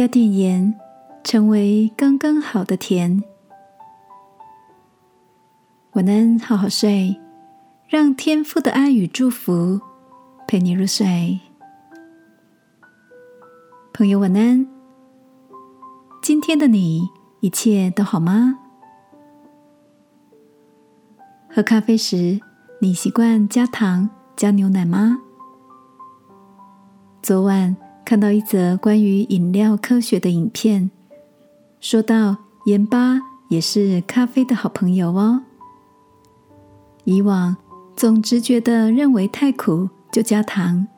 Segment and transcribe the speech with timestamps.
[0.00, 0.80] 加点盐，
[1.22, 3.22] 成为刚刚好的甜。
[5.92, 7.20] 晚安，好好睡，
[7.86, 9.78] 让天父的爱与祝福
[10.48, 11.38] 陪你入睡。
[13.92, 14.66] 朋友，晚安。
[16.22, 17.06] 今天的你
[17.40, 18.58] 一切都好吗？
[21.50, 22.40] 喝咖啡时，
[22.80, 25.18] 你习惯加糖、加牛奶吗？
[27.20, 27.76] 昨晚
[28.10, 30.90] 看到一则关于饮料科学的影片，
[31.78, 35.42] 说到盐巴也是咖啡的好朋友哦。
[37.04, 37.56] 以往
[37.94, 40.88] 总直觉的认为太苦就加糖，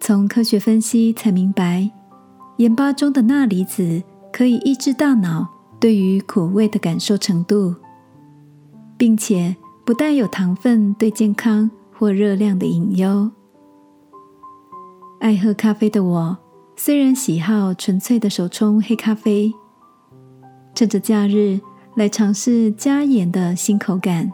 [0.00, 1.90] 从科学分析才明白，
[2.56, 5.46] 盐巴中的钠离子可以抑制大脑
[5.78, 7.74] 对于苦味的感受程度。
[8.96, 9.54] 并且
[9.84, 13.30] 不带有糖分对健康或热量的隐忧。
[15.22, 16.36] 爱喝咖啡的我，
[16.74, 19.52] 虽然喜好纯粹的手冲黑咖啡，
[20.74, 21.60] 趁着假日
[21.94, 24.32] 来尝试加盐的新口感。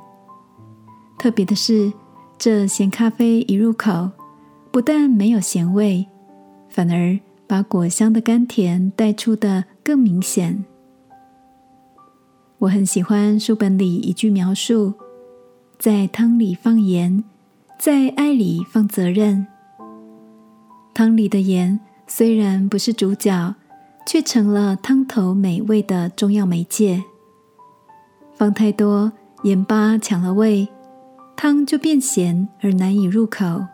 [1.19, 1.93] 特别的是，
[2.39, 4.09] 这咸咖啡一入口，
[4.71, 6.07] 不但没有咸味，
[6.71, 10.65] 反而把果香的甘甜带出的更明显。
[12.61, 14.95] 我很喜欢书本里一句描述
[15.79, 17.23] ：“在汤里放盐，
[17.79, 19.47] 在爱里放责任。”
[20.99, 23.55] 汤里的盐虽然不是主角，
[24.05, 27.05] 却成了汤头美味的重要媒介。
[28.35, 29.13] 放太多，
[29.45, 30.67] 盐巴抢了味，
[31.37, 33.65] 汤就变咸而难以入口；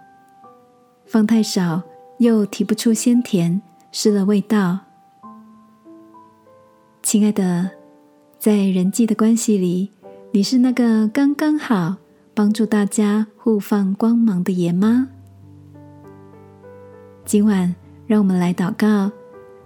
[1.06, 1.80] 放太少，
[2.19, 4.80] 又提不出鲜甜，失了味道。
[7.02, 7.70] 亲爱的。
[8.39, 9.89] 在人际的关系里，
[10.33, 11.97] 你是那个刚刚好
[12.34, 15.08] 帮助大家互放光芒的盐吗？
[17.25, 17.75] 今晚，
[18.06, 19.11] 让我们来祷告，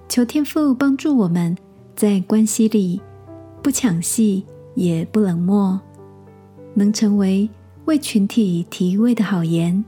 [0.08, 1.56] 求天父帮助我们
[1.96, 3.00] 在关系里
[3.60, 4.46] 不抢戏，
[4.76, 5.78] 也不冷漠，
[6.74, 7.50] 能成为
[7.86, 9.84] 为群体提味的好盐，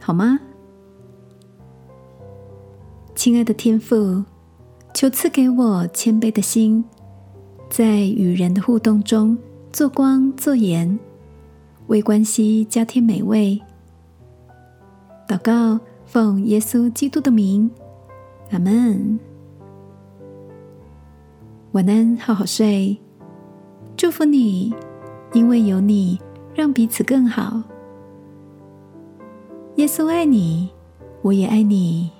[0.00, 0.40] 好吗？
[3.14, 4.24] 亲爱的天父，
[4.94, 6.82] 求赐给我谦卑的心。
[7.68, 9.36] 在与人的互动中
[9.70, 10.98] 做光做盐，
[11.88, 13.60] 为关系加添美味。
[15.28, 15.78] 祷告，
[16.10, 17.70] 奉耶稣基督的名，
[18.50, 19.16] 阿门。
[21.70, 22.98] 晚安，好好睡。
[23.96, 24.74] 祝福你，
[25.32, 26.18] 因为有你，
[26.52, 27.62] 让彼此更好。
[29.76, 30.68] 耶稣爱你，
[31.22, 32.10] 我也爱你。